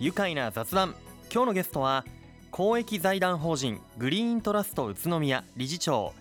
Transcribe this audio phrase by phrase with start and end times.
[0.00, 0.94] 愉快な雑談。
[1.28, 2.04] 今日のゲストは
[2.52, 6.12] 公益財団法人グリーントラスト宇都宮理事長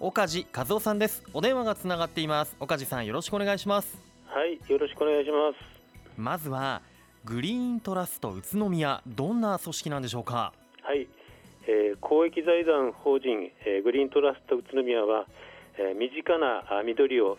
[0.00, 1.22] 岡地和夫さんです。
[1.34, 2.56] お電話がつながっています。
[2.60, 3.98] 岡地さんよろしくお願いします。
[4.24, 6.18] はいよろしくお願いします。
[6.18, 6.80] まずは
[7.26, 10.54] グリーントラスト宇都宮どんな組織なんでしょうか？
[10.82, 11.06] はい、
[11.66, 15.26] えー、公益財団法人、えー、グリーントラスト宇都宮は、
[15.76, 17.36] えー、身近な緑を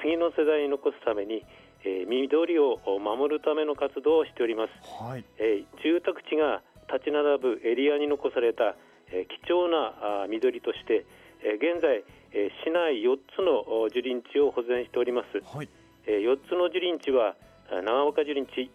[0.00, 1.44] 次の世代に残すために、
[1.84, 5.24] えー、緑を守るための活動をしております、はい。
[5.38, 8.76] えー、住宅地が立ち並ぶエリアに残された、
[9.12, 11.04] えー、貴重なあ緑として
[11.44, 15.68] え現在、え市内4つの樹林地を保全しております、はい。
[16.06, 17.36] え4つの樹林地は
[17.68, 18.70] 長岡樹林地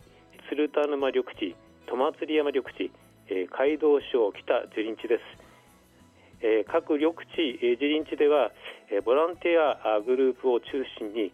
[0.50, 1.56] 鶴田沼緑地
[1.90, 2.92] 戸祭山緑地、
[3.28, 8.54] え街道省北樹林地です、え各緑地、え樹林地では、
[8.94, 11.34] えボランティアグループを中心に、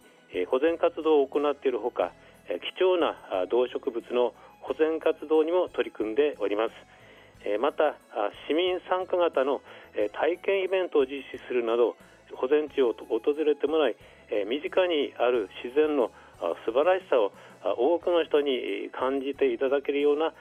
[0.50, 2.12] 保全活動を行っているほか、
[2.48, 3.16] 貴重な
[3.50, 6.74] 動植物の保全活動にも取り組んでおります。
[7.60, 7.94] また
[8.48, 9.62] 市民参加型の
[10.12, 11.96] 体験イベントを実施するなど
[12.34, 13.96] 保全地を訪れてもらい
[14.48, 16.10] 身近にある自然の
[16.64, 17.32] 素晴らしさを
[17.78, 20.32] 多くの人に感じていただけるような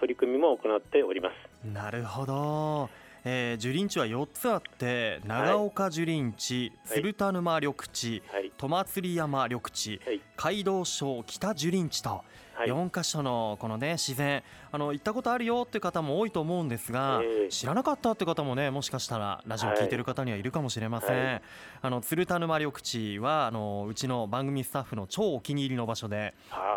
[0.00, 1.66] 取り組みも行っております。
[1.66, 2.88] なるほど。
[3.26, 12.22] えー、樹林地は4つあって長岡樹林地、はい、鶴田沼緑地、はい、戸祭山緑地、はい、街道省北樹林地と
[12.58, 21.42] 4箇所のこのね自然あの行ったことあるよっていう方も多いと思うんですが、えー、知らなかったって方もねもしかしたらラジオ聞いてる方にはいるかもしれません、はい、
[21.82, 26.34] あの鶴田沼緑地はあのうちの番組スタッフの超お気に入りの場所で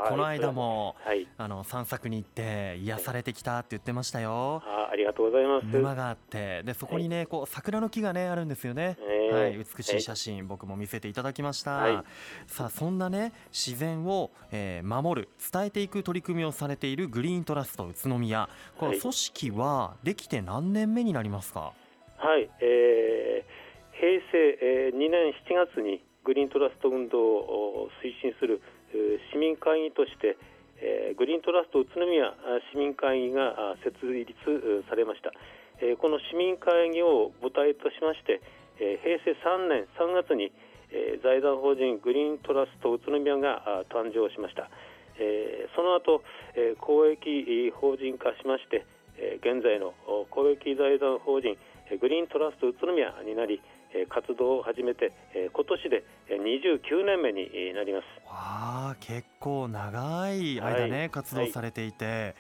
[0.08, 4.62] この間も、はい、あの散策に行って癒されてきたって言ってましたよ。
[4.66, 5.66] あありがとうございます。
[5.66, 12.04] 沼があってでそこにねこう桜の木がねあるんですよね、えー、はい、美しい写真、僕も見せていただきました、
[12.48, 18.50] さあそんなね自然を、えー、守る伝えていく取り組みをされているグリーントラスト宇都宮。
[18.78, 21.74] この組織はできて何年目になりますか？
[22.18, 28.62] はい、えー、平成、えー、2年7月にグリーントラスト運動を推進する
[29.32, 30.38] 市民会議として、
[30.82, 32.34] えー、グリーントラスト宇都宮
[32.74, 34.34] 市民会議が設立
[34.90, 35.32] されました、
[35.80, 38.42] えー、この市民会議を母体としまして、
[38.80, 40.52] えー、平成3年3月に、
[40.92, 44.70] えー、財団法人グリーントラスト宇都宮が誕生しました、
[45.20, 46.24] えー、その後、
[46.56, 48.86] えー、公益法人化しまして、
[49.18, 49.94] えー、現在の
[50.30, 51.58] 公益財団法人
[52.00, 53.62] グリーントラスト宇都宮になり
[54.10, 58.06] 活動を始めて今年で29年目になります。
[58.28, 62.34] わあ結構長い間ね、はい、活動されていて、はい、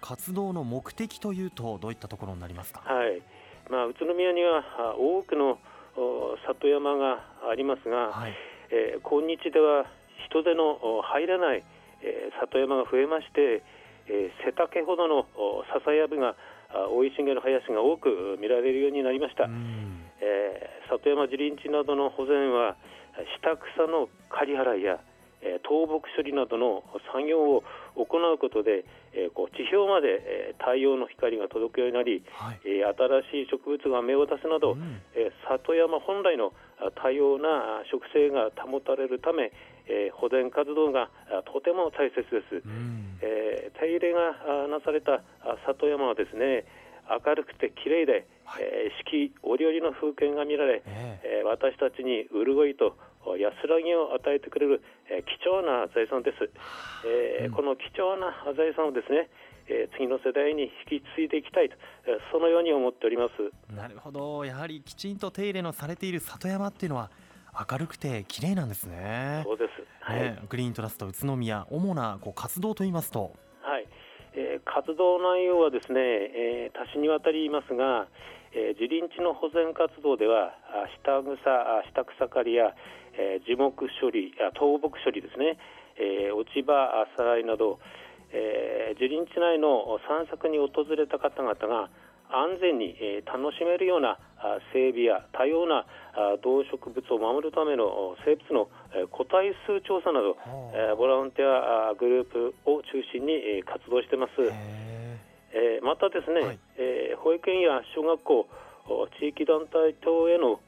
[0.00, 3.22] 活動の目的というとどういったところになりますか、はい。
[3.70, 4.64] まあ、宇都宮には
[4.98, 5.58] 多くの
[6.46, 7.20] 里山が
[7.50, 8.34] ありますが、はい。
[8.70, 9.86] えー、今日では
[10.28, 11.64] 人手の入らない
[12.02, 13.62] えー、里山が増えまして、
[14.06, 15.26] えー、背丈ほどの
[15.74, 16.36] 笹やぶが
[16.94, 22.76] 生い茂る林が多く見られるようになりました、えー、里山樹林地などの保全は
[23.40, 25.00] 下草の刈り払いや、
[25.40, 27.64] えー、倒木処理などの作業を
[28.04, 36.52] 行うことで、えー、こう地表まで、えー、太陽の光が届くようになり、はい、えー、新しい植物が芽を出すなど、うん、えー、里山本来の
[37.02, 39.50] 多様な植生が保たれるため、
[39.88, 41.10] えー、保全活動が
[41.52, 45.22] とても大切です、うん、えー、手入れがなされた
[45.66, 46.64] 里山はですね
[47.08, 52.96] 明るくて綺麗で、はい、えー、四季折々の風景が見られ、えー、私たちに潤いと
[53.36, 54.80] 安らぎを与えてくれる、
[55.12, 56.48] えー、貴重な財産です、
[57.04, 59.28] えー、うん、この貴重な財産をですね
[59.70, 61.76] えー、次の世代に引き継いでいきたいと、
[62.06, 63.74] えー、そのように思っております。
[63.74, 64.44] なるほど。
[64.44, 67.10] やはりきちんと手入れのされている里山っていうのは
[67.70, 69.42] 明るくて綺麗なんですね。
[69.44, 69.70] そうです。
[70.00, 70.20] はい。
[70.20, 73.34] ね、グリーントラスト宇都宮主なこう活動といいますと、
[74.78, 78.06] 活動内容はですね、えー、多種にわたりますが、
[78.54, 80.54] えー、樹林地の保全活動では
[81.02, 81.34] 下草
[81.90, 82.70] 下草刈りや、
[83.18, 85.58] えー、樹木処理や倒木処理ですね、
[85.98, 87.82] えー、落ち葉さらいなど、
[88.30, 91.90] えー、樹林地内の散策に訪れた方々が
[92.30, 94.18] 安全に、えー、楽しめるような
[94.72, 95.84] 整備や多様な
[96.42, 98.68] 動植物を守るための生物の
[99.10, 100.36] 個体数調査など、
[100.74, 104.32] えー、ボランティアグループを中心に活動しています。
[105.50, 108.46] えー、またですね、はい、えー、保育園や小学校
[109.18, 110.60] 地域団体等への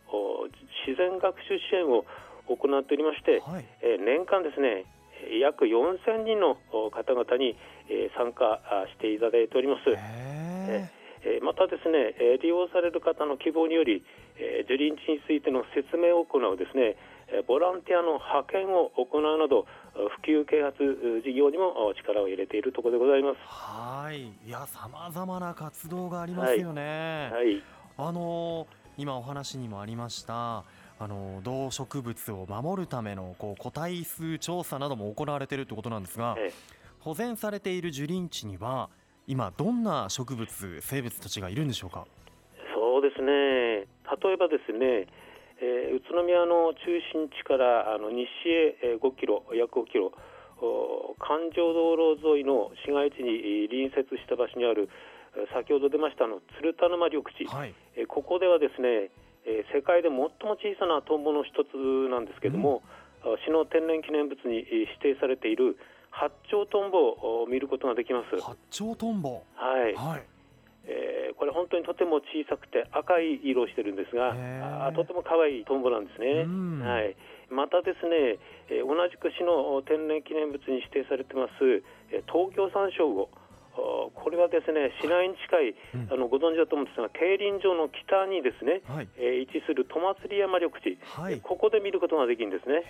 [0.87, 2.05] 自然学習支援を
[2.49, 4.85] 行っておりまして、はい、えー、年間ですね
[5.39, 6.57] 約4000人の
[6.91, 7.57] 方々に
[8.17, 8.61] 参加
[8.97, 11.00] していただいております。
[11.25, 14.05] えまたですね、え利用される方の希望により、
[14.39, 16.97] え樹林地についての説明を行うですね、
[17.47, 23.37] ボランティアの派遣を行うなど普及啓発事業にも力を入れているところでございます。
[23.43, 24.23] はい。
[24.47, 27.63] いやさまざまな活動がありますよね、はい、はい、
[27.99, 30.65] あの今お話にもありました
[30.99, 36.53] あの動植物を守るためのこう個体数調査なども行われているということなんですが、ええ、
[36.99, 38.91] 保全されている樹林地には
[39.31, 40.51] 今どんな植物
[40.83, 42.05] 生物たちがいるんでしょうか？
[42.75, 43.87] そうですね。
[44.11, 45.07] 例えばですね、
[45.63, 46.83] えー、宇都宮の中
[47.15, 48.27] 心地からあの西
[48.83, 50.11] へ5キロ約5キロ
[51.23, 54.91] 環状道路沿いの市街地に隣接した場所にある
[55.55, 59.15] 先ほど出ましたの鶴田沼緑地、はい、えここではですね、
[59.47, 60.29] え世界で最も
[60.59, 61.79] 小さなトンボの一つ
[62.11, 62.83] なんですけれども、
[63.25, 65.79] うん、市の天然記念物に指定されている
[66.21, 68.37] 八丁トンボを見ることができます。
[68.43, 69.41] 八丁トンボ。
[69.57, 70.23] はい、はい。
[70.85, 74.33] えー、これ本当にとても小さくて赤い色をしてるんですが
[74.89, 76.49] あとても可愛いトンボなんですね、
[76.83, 77.15] はい、
[77.53, 78.41] またですね、
[78.73, 83.29] えー、同じく市の天然記念物に指定されてます、えー、東京山椒魚。
[84.15, 85.75] これはですね市内に近い、
[86.11, 92.83] あのご存知だと思うんですが競輪場の北にですね、はい、えー、位置する戸祭山緑地、はい、ここで見ることができるんですね。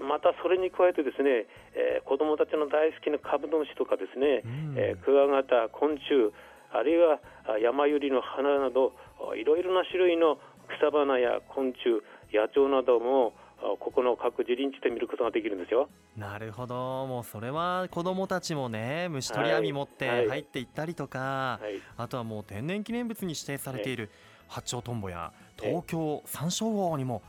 [0.00, 6.32] またそれに加えてですね、えー、子どもたちの大好きなカブトムシとかですね、うん、えー、クワガタ、昆虫
[6.72, 7.20] あるいは
[7.62, 8.92] 山百合の花など
[9.36, 10.38] いろいろな種類の
[10.78, 12.02] 草花や昆虫
[12.34, 13.34] 野鳥なども
[13.80, 15.88] ここの各樹林地で見ることができるんですよ。
[16.16, 17.06] なるほど。
[17.06, 21.64] もうそれは子どもたちもね虫取り網持って入っていったりとか、はい。
[21.64, 24.10] はい、あとはもう天然記念物に指定されている
[24.48, 27.22] 八丁トンボや東京山椒魚にも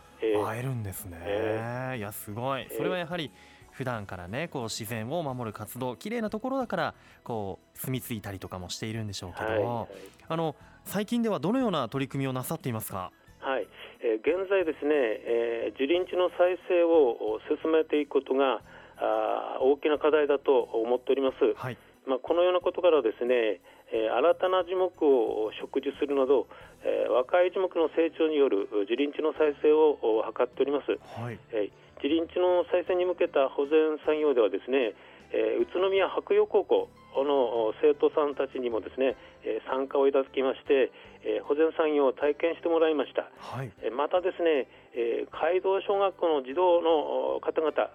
[0.46, 2.68] 会えるんですね、えー、いやすごい。
[2.76, 3.32] それはやはり
[3.72, 6.94] 普段からねこう自然を守る活動綺麗なところだから
[7.24, 9.88] こう住み着いたりとかもしているんでしょうけど、はいはい、
[10.30, 13.12] あの最近ではどのような取り組みをなさっていますか？
[13.40, 13.68] はい、
[14.02, 18.62] えー、現在ですね、えー、樹林地の再生を進めていくことが
[18.98, 21.78] あ大きな課題だと思っております、はい、
[22.08, 23.62] まあ、このようなことからですね、
[23.92, 26.48] えー、新たな樹木を植樹するなど、
[26.84, 29.98] えー、若い樹木の成長による樹林地の再生を
[30.28, 34.94] 図っております、はい、えー樹林地の再生に向けた保全作業ではですね、
[35.34, 36.90] えー、宇都宮白洋高校
[37.24, 40.92] の生徒さんたちにもですね、えー、参加をいただきまして、
[41.24, 47.90] えー、保全作業を体験してもらいました、はい、えー、またですね、えー、街道小学校の児童の方々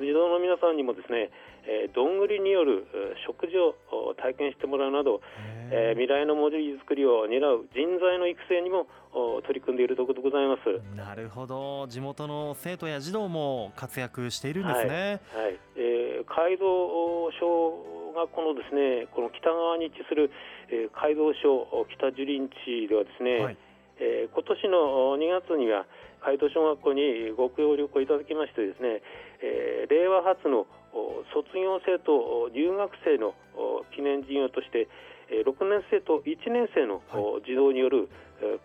[0.00, 1.30] 児童の皆さんにもですね、
[1.66, 2.86] えー、どんぐりによる
[3.26, 5.20] 食事を体験してもらうなど、
[5.70, 8.86] えー、未来の文字作りを担う人材の育成にも
[9.46, 10.96] 取り組んでいるところでございます。
[10.96, 11.86] なるほど。
[11.88, 20.30] 地元の生徒や児童も活躍しているんですね、はい、はい、えー、街道小学校のですねこの北側に位置する、
[20.70, 23.58] えー、街道小北樹林地ではですね、はい、
[23.98, 25.86] えー、今年の2月には
[26.24, 29.02] 街道小学校にご協力をいただきましてですね、
[29.42, 30.64] えー、令和初の
[31.34, 33.34] 卒業生と留学生の
[33.94, 34.88] 記念事業として
[35.30, 37.02] 6年生と1年生の
[37.44, 38.08] 児童による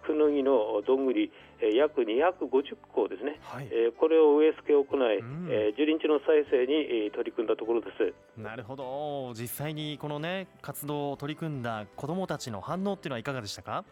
[0.05, 1.31] クヌギのどんぐり
[1.75, 3.67] 約250個ですね、はい、
[3.99, 8.13] これを植え付けを行い、うん、樹林地の再生に取り組んだところです。
[8.39, 9.33] なるほど。
[9.33, 13.83] 実際にこのね活動を取り組んだ子どもたちの反応っていうのはいかがでしたか、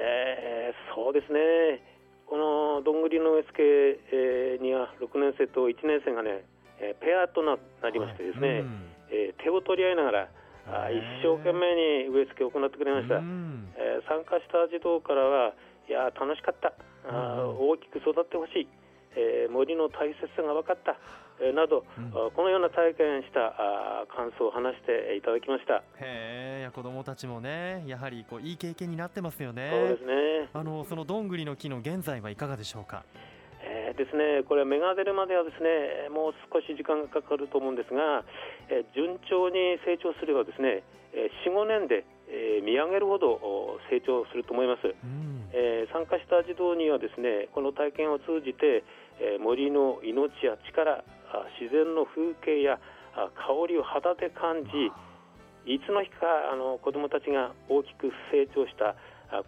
[0.00, 1.82] えー、そうですね。
[2.26, 6.44] このどんぐりの植え付けには6年生と1年生がね
[6.78, 7.56] ペアとな
[7.90, 8.60] りましてですね、はい。
[8.60, 10.28] うん、え手を取り合いながらあ
[10.66, 11.74] 一生懸命
[12.06, 15.54] に植え付けを行ってくれました、えー、参加した児童からは
[15.88, 16.72] いや楽しかった。
[17.08, 18.68] あ大きく育ってほしい、
[19.14, 20.98] えー、森の大切さが分かった、
[21.40, 25.84] えー、など、うん、このような体験したあ感想を話していただきました。
[26.02, 29.70] へえ子どもたちもねやはりこういい経験になってますよね。
[29.70, 30.50] そうですね。
[30.52, 33.04] あのそのどんぐりの木の現在はいかがでしょうか？
[33.14, 33.18] えー、
[33.96, 38.24] ですねこれ芽が出るまではですねもう少し時間がかかると思うんですが、
[38.68, 40.84] えー、順調に成長すればですね、
[41.16, 48.84] えー、45年で、えー、見上げるほど成長すると思います、うん、えー、参加した児童にはですねこの体験を通じて、
[49.18, 51.02] えー、森の命や力
[51.60, 52.78] 自然の風景や
[53.16, 54.92] 香りを肌で感じ
[55.66, 58.94] いつの日かあの子どもたちが大きく成長した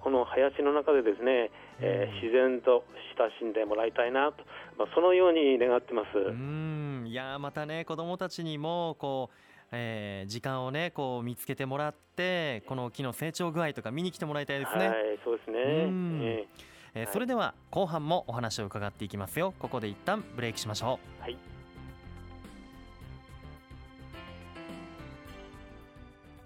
[0.01, 2.85] この林の中でですね、えー、自然と
[3.19, 4.45] 親しんでもらいたいなと、
[4.79, 9.35] まあ、そのように願ってますうんいやまたね子どもたちにもこう
[9.71, 14.89] えー、時間をねこう見つけてもらってこの木の成長具合とか見に来てもらいたいですね。
[14.89, 15.59] はい、そうですね。
[15.59, 16.47] え
[16.95, 19.53] えー、それでは後半もお話を伺っていきますよ。
[19.59, 21.23] ここで一旦ブレイクしましょう。
[21.23, 21.37] はい。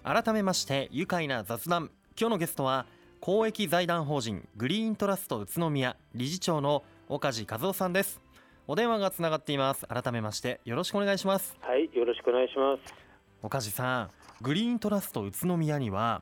[0.03, 2.85] 改めまして愉快な雑談今日のゲストは
[3.25, 8.19] 公益財団法人グリーントラスト宇都宮理事長の岡地和夫さんです。
[8.67, 9.87] お電話がつながっています。
[9.87, 11.57] 改めましてよろしくお願いします。
[11.61, 12.93] はいよろしくお願いします。
[13.41, 14.09] 岡地さん
[14.41, 16.21] グリーントラスト宇都宮には、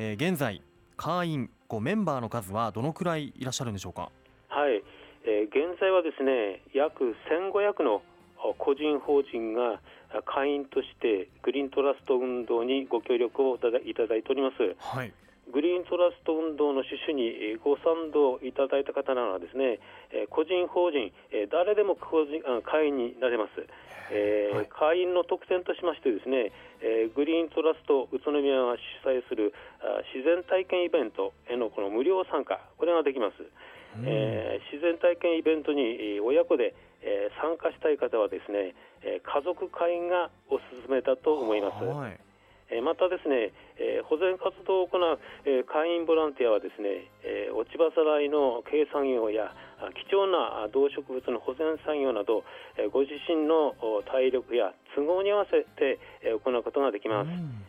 [0.00, 0.60] えー、現在
[0.96, 4.10] 会員こメンバーの数はどのくらいいらっしゃるんでしょうか？
[4.48, 4.82] はい、
[5.26, 8.02] えー、現在はですね約1500の
[8.58, 9.80] 個人法人が
[10.24, 14.74] 会員としてグリーントラスト運動にご協力をいただいております。
[14.80, 15.12] はい
[15.52, 19.78] グリーントラスト運動の趣旨にご賛同いただいた方ならですね、
[20.30, 21.12] 個人法人、
[21.50, 23.66] 誰でも個人会員になれます。
[24.10, 26.50] えーはい、会員の特典としましてですね、
[26.82, 38.74] えー、グリーントラスト宇都宮が主催するあ自然体験イベントへのこの無料参加これができます、うん、えー、自然体験イベントに親子で、えー、参加したい方はですね、
[39.06, 42.18] えー、家族会員がおすすめだと思います、はい
[42.78, 43.50] またですね、
[43.82, 49.50] え保全活動を行う、え会員ボランティアはですね、え落ち葉さらいの計算業や
[49.98, 52.44] 貴重な動植物の保全作業など、
[52.78, 53.74] えご自身の
[54.06, 57.28] 体力や都合に合わせて、え行うことができます。
[57.28, 57.66] うん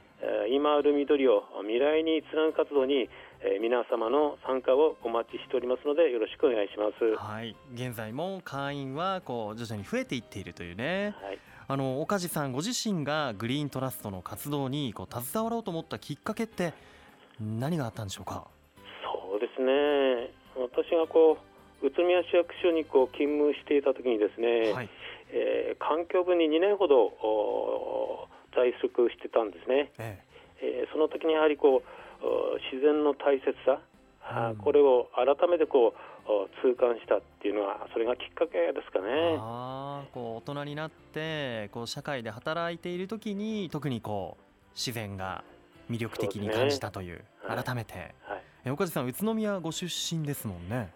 [0.52, 3.10] 今ある緑を未来につなぐ活動に、
[3.42, 7.18] え皆様の参加をお待ちしておりますのでよろしくお願いします。
[7.18, 11.16] はい、現在も会員はこう徐々に増えていっているというね。
[11.20, 11.40] はい
[11.72, 16.74] あの岡地さんご自身がグリーントラストの活動にこう携わろうと思ったきっかけって
[17.40, 18.46] 何があったんでしょうか？
[18.76, 20.36] そうですね。
[20.60, 21.38] 私がこ
[21.82, 24.90] う宇都宮市役所にこう勤務していた時にですね、はい、
[25.32, 30.20] えー、環境部に2年ほど在職してたんですね、え
[30.60, 30.84] え。
[30.84, 33.80] えー、その時にやはりこう自然の大切さ、
[34.52, 36.11] うん、これを改めてこう
[36.62, 39.38] 痛感したっていうのはそれがきっかけですかね。
[39.40, 44.44] あこう大人になってこう社会で働いている時に特にこう
[44.76, 45.44] 自然が
[45.90, 50.92] 魅力的に感じたという、ねはい、改めて、はい、え岡地さん宇都宮ご出身ですもんね。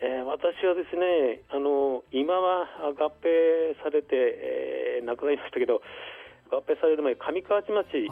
[0.00, 2.66] えー、私はですねあの今は
[2.98, 5.82] 合併されて、えー、亡くなりましたけど
[6.50, 8.08] 合併される前上川内町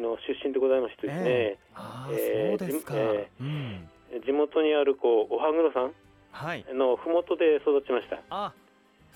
[0.00, 3.88] の出身でございましてですね、えー、えー、そうですか、えー、うん
[4.24, 5.92] 地元にあるこうおはぐろさん
[6.76, 8.20] のふもとで育ちました。
[8.30, 8.52] あ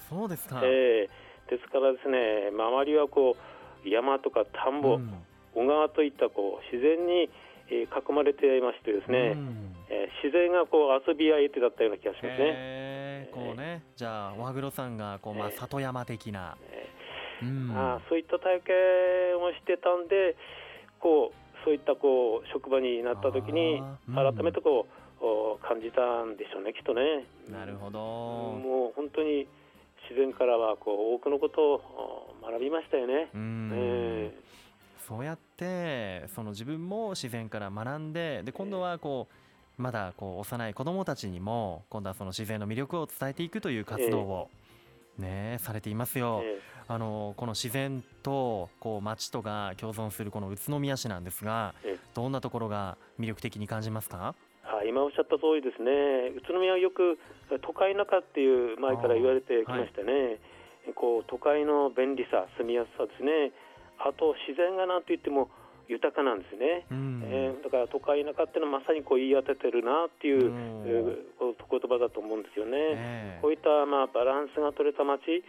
[0.09, 3.37] そうですか、えー、ですからですね周りはこ
[3.85, 5.11] う山とか田んぼ、うん、
[5.55, 7.29] 小川といったこう自然に
[7.71, 12.37] 囲まれていましてですね、うん、えー、自然がこう遊び相手だったような気がしますね。
[12.39, 20.37] えー、こうね、じゃあおはぐろさんがこう、まあ、里山的な、えー、うん、あそういった体験をしてたんで
[21.01, 23.83] こうそういったこう職場になった時に
[24.15, 25.05] 改めてこう、
[25.67, 27.25] 感じたんでしょうねきっとね。
[27.51, 29.49] なるほど、もう本当に
[30.09, 33.31] 自然からはこう多くのことを学びましたよね。
[33.33, 39.29] えー、そうやってその自分も自然から学んでで今度はこ
[39.79, 44.51] うまだこう幼い子どもたちにも今度はその自然の魅力を伝えていくという活動を、
[45.19, 46.43] ね、されていますよ。
[46.45, 51.75] えーあのこの自然とこう街とが共存するこの宇都宮市なんですが
[52.15, 54.35] どんなところが魅力的に感じますか？
[54.65, 55.91] あ今おっしゃった通りですね。
[56.37, 57.19] 宇都宮はよく
[57.63, 63.53] 都会中っていう前から言われてきましたね、はい、こう都会の便利さ住みやすさですね。
[63.99, 65.49] あと自然がなんといっても
[65.87, 75.45] 豊かなんですね、うん、えー、だから都会中っていうのはまさにこう言い当ててるなっていう、うん、言葉だと思うんですよね、えー、こういったまあバランスが取れた街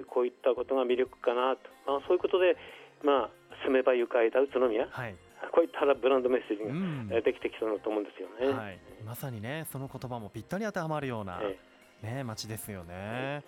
[0.00, 2.56] えー、こういったことが魅力かなと、まあ、そういうことで、
[3.04, 3.30] まあ、
[3.64, 5.14] 住めば愉快だ宇都宮、はい、
[5.52, 13.42] こういったブランドメッセージができてきそうだと思うんですよね、はい、まさにねその言葉もぴったり当てはまるような、えー、ね、街ですよね。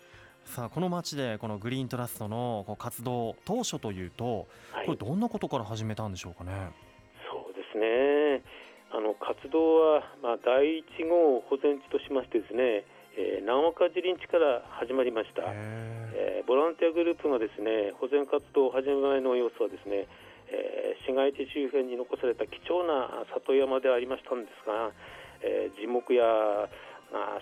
[0.45, 4.49] さあこの街でこのグリーントラストのこう活動当初というと、
[4.85, 6.51] これどんなことから始めたんでしょうかね？
[7.31, 8.43] そうですね。
[8.91, 12.85] あの活動は、まあ、第一号保全地としましてですね
[13.19, 20.09] えー、長岡自林地から始まりました、えー、ボランティアグループがですね保全活動を始める前の様子はですね、
[20.49, 24.97] えー、市街地周辺に残された貴重な里山でありましたんですが、
[25.45, 26.25] えー、樹木や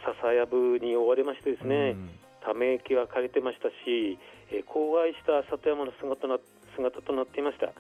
[0.03, 1.95] 笹やぶに覆われましてですね、
[2.43, 4.19] ため息が枯れてましたし、
[4.51, 6.39] えー、荒廃した里山の姿な
[6.75, 7.71] 姿となっていました。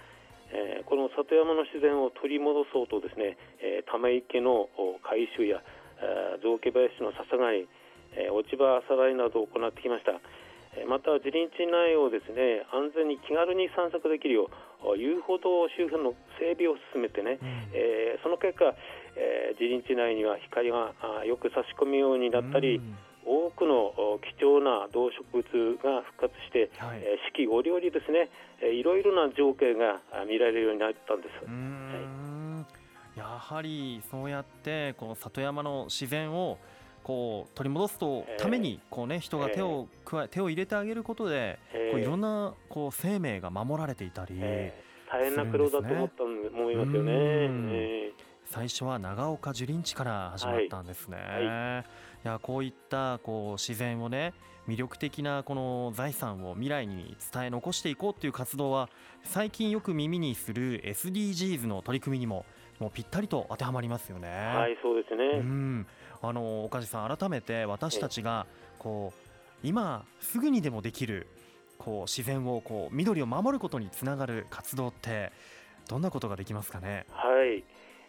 [0.52, 4.68] えー、この里山の自然を取り戻そうとですね、えー、ため池の
[5.02, 5.62] 回収や
[6.42, 7.66] 雑木林のささがい、
[8.16, 10.20] えー、落ち葉さらいなどを行ってきました。
[10.86, 14.50] また自林地内をですね安全に気軽に散策できるよ
[14.86, 18.70] う遊歩道周辺の整備を進めてね、うん、えー、その結果、
[19.18, 20.94] えー、自林地内には光が
[21.26, 22.94] よく差し込むようになったり、うん、
[23.26, 25.42] 多くの貴重な動植物
[25.82, 28.30] が復活して、はい、えー、四季折々ですね、
[28.62, 31.34] えー、いろいろな情景が見られるようになったんです。
[33.18, 36.58] やはりそうやってこの里山の自然を
[37.10, 41.58] こう取り戻すとためにこうね人が手を加え手を入れてあげることで
[41.90, 48.12] こういろんなこう生命が守られていたり、大変な苦労だと思ったと思いますよね。
[48.44, 51.16] 最初は長岡樹林地から始まったんですね。
[51.16, 51.46] はい。
[51.46, 54.32] はい、いやこういったこう自然をね
[54.68, 58.88] 魅力的なこの財産を未来に伝え残していこうっていう活動は
[59.24, 62.46] 最近よく耳にする SDGs の取り組みにも
[62.80, 64.28] もうぴったりと当てはまりますよね。
[64.28, 65.24] はいそうですね。
[65.38, 65.86] うん
[66.22, 68.46] あの岡地さん改めて私たちが
[68.78, 69.18] こう
[69.62, 71.28] 今すぐにでもできる
[71.78, 75.32] こう自然をこう緑を守ることにつながる活動って
[75.88, 77.06] どんなことができますかね？
[77.10, 77.62] はい。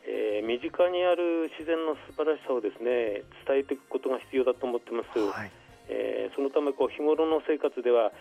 [0.04, 5.20] えー、身近にある自然の素晴らしさをですね伝えていくことが必要だと思ってます。
[5.20, 5.52] はい、
[5.92, 8.16] えー、そのためこう日頃の生活では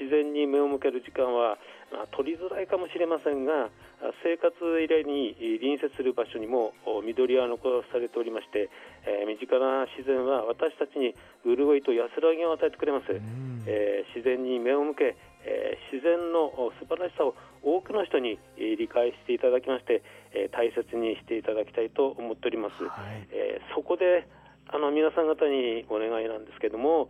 [0.00, 1.60] 自然に目を向ける時間は、
[1.92, 3.68] まあ、取りづらいかもしれませんが
[4.24, 6.72] 生活以来に隣接する場所にも
[7.04, 8.72] 緑は残されておりまして、
[9.04, 11.12] えー、身近な自然は私たちに
[11.44, 13.12] 潤いと安らぎを与えてくれます、
[13.68, 24.24] えー、自然に目を向け、えー、自然の素晴らしさを多くの人に理解していただきまして、えー、大切にしていただきたいと思っております、はい、えー、そこで
[24.72, 27.08] あの皆さん方にお願いなんですけれども、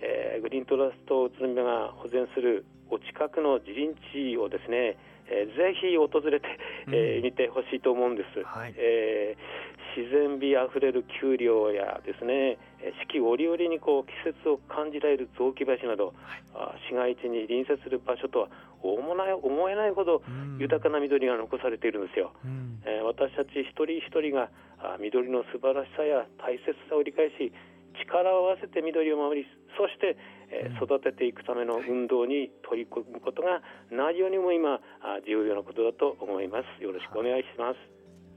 [0.00, 4.96] えー、グリーントラスト宇都宮が保全するお近くの自林地をですね、
[5.28, 6.48] えー、ぜひ訪れて、
[6.88, 12.56] えー、見てほしいと思うんです、はい、えー、自然美あふれる丘陵やですね
[13.04, 16.16] 四季折々にこう季節を感じられる雑木林など、
[16.56, 18.48] はい、市街地に隣接する場所とは
[18.82, 19.04] 思
[19.70, 20.22] えないほど
[20.58, 24.50] 豊かな緑が残されているんですよ、うん、えー、私たち一人一人が
[25.00, 27.52] 緑の素晴らしさや大切さを理解し
[28.00, 29.46] 力を合わせて緑を守り
[29.76, 30.16] そして、
[30.50, 34.80] えー、育てていくための運動に取り組むことが何よりも今
[35.26, 36.82] 重要なことだと思います。
[36.82, 37.78] よろしくお願いします。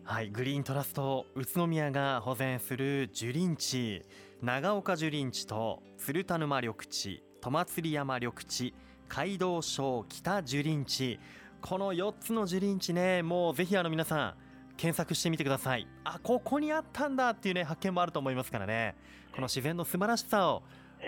[0.04, 4.02] はいグリーントラスト宇都宮が保全する樹林地
[4.42, 8.74] 長岡樹林地と鶴田沼緑地戸祭山緑地
[9.10, 11.20] 街道省北樹林地。
[11.62, 14.44] この4つの樹林地ねもうぜひあの皆さん
[14.78, 15.88] 検索してみてください。
[16.04, 18.96] あここにあったんだっていうね発見もあると思いますからね。
[19.34, 20.64] この自然の素晴らしさを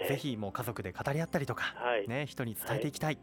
[0.08, 1.74] ぜひもう家族で語り合ったりとか、
[2.08, 3.18] ね、人に伝えていきたい、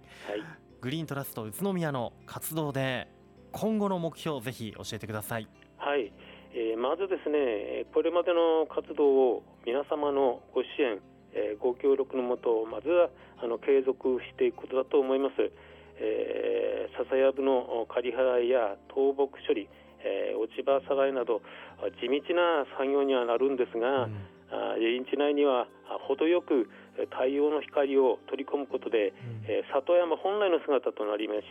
[0.81, 3.09] グリーントラスト宇都宮の活動で
[3.53, 5.49] 今後の目標ぜひ教えてください。
[5.77, 6.13] はい。
[6.55, 11.03] えー、まずですねこれまでの活動を皆様のご支援、
[11.35, 13.11] えー、ご協力のもとまずは
[13.43, 15.35] あの継続していくことだと思います、
[15.99, 19.69] えー、笹やぶの刈り払いや倒木処理、えー、
[20.45, 21.43] 落ち葉さらいなど
[22.01, 24.29] 地道な作業にはなるんですが、うん。
[24.79, 25.67] 林地内には
[26.07, 26.69] 程よく
[27.11, 31.43] 太陽の光を取り込むことで、うん、里山本来の姿となります。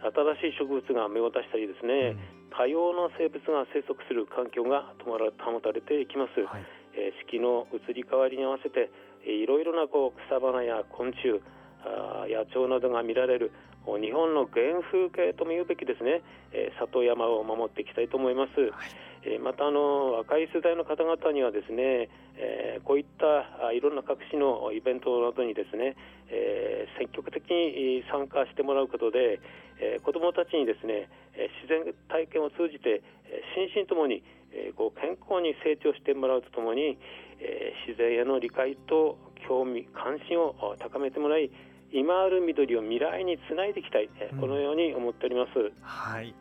[0.00, 6.64] 新しい植物が芽を出したりですね、うん、多様な生物が生息する環境が保たれていきます、はい、
[6.96, 8.88] えー、四季の移り変わりに合わせて
[9.28, 11.44] いろいろなこう草花や昆虫
[11.84, 13.52] あ野鳥などが見られる
[13.86, 18.70] 日本の原風景とも言うべきですね、えー、里山を守っていきたいと思います、はい。
[19.22, 25.96] えまたあの若い世代の方々にはですね、えー、こういったいろんな各種のイベントなどにですね、
[26.28, 29.40] えー、積極的に参加してもらうことで、
[29.80, 33.02] えー、子どもたちにですね自然体験を通じて
[33.56, 36.96] 心身ともに、えー、こう健康に成長してもらうとともに、
[37.40, 41.50] えー、自然への理解と興味関心を高めてもらい
[41.92, 45.72] 今ある緑を未来につないでいきたい、うん、このように思っております。
[45.82, 46.34] はい。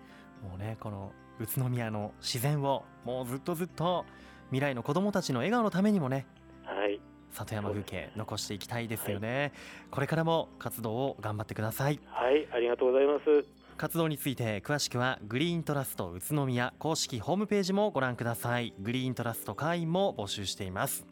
[0.44, 4.06] もうねこの宇都宮の自然をもうずっとずっと
[4.50, 6.26] 未来の子どもたちの笑顔のためにもね、
[6.64, 7.00] はい、
[7.32, 9.52] 里山風景残していきたいですよね、はい、
[9.92, 12.00] これからも活動を頑張ってください。
[12.06, 13.46] はいありがとうございます。
[13.78, 18.74] 活動について詳しくはグリーントラスト宇都宮公式ホームページもご覧ください。
[18.80, 21.06] グリーントラスト会員も募集しています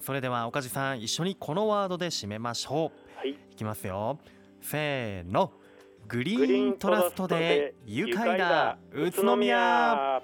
[0.00, 3.18] それでは岡地さん一緒にこのワードで締めましょう。
[3.18, 4.18] はい、いきますよ。
[4.60, 5.52] せーの。
[6.06, 10.22] グリーントラストで愉快な宇都宮。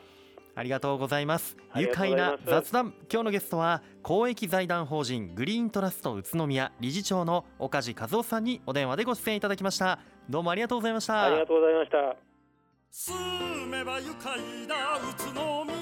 [0.56, 1.56] ありがとうございます。
[1.76, 2.94] 愉快な雑談。
[3.12, 9.98] 今日のゲストは公益財団法人グリーントラスト宇都宮理事長の岡地和夫さんにお電話でご出演いただきました。
[10.30, 11.24] どうもありがとうございました。
[11.24, 12.16] ありがとうございました。
[12.90, 15.73] 住めば愉快な宇都宮